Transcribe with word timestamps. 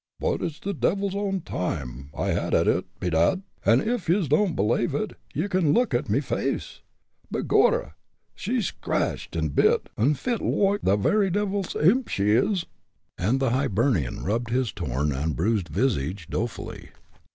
"But 0.19 0.41
it's 0.41 0.59
the 0.59 0.73
devil's 0.73 1.15
own 1.15 1.41
time 1.41 2.09
I 2.17 2.29
had 2.29 2.55
at 2.55 2.67
it, 2.67 2.85
bedad, 2.99 3.43
an' 3.63 3.81
if 3.81 4.09
yez 4.09 4.27
don't 4.27 4.55
b'lave 4.55 4.95
it 4.95 5.13
ye 5.31 5.47
kin 5.47 5.73
look 5.73 5.93
at 5.93 6.09
me 6.09 6.21
face. 6.21 6.79
Begorra! 7.31 7.93
she 8.33 8.63
scratched 8.63 9.35
an' 9.35 9.49
bit 9.49 9.89
an' 9.99 10.15
fit 10.15 10.41
loike 10.41 10.81
tha 10.81 10.97
very 10.97 11.29
devil's 11.29 11.75
imp 11.75 12.07
she 12.07 12.31
is!" 12.31 12.65
and 13.19 13.39
the 13.39 13.51
Hibernian 13.51 14.23
rubbed 14.25 14.49
his 14.49 14.71
torn 14.71 15.11
and 15.11 15.35
bruised 15.35 15.69
visage 15.69 16.27
dolefully. 16.31 16.89